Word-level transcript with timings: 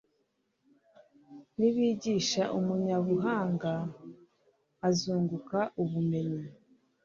nibigisha 1.57 2.43
umunyabuhanga, 2.57 3.73
azunguka 4.87 5.59
ubumenyi 5.81 6.43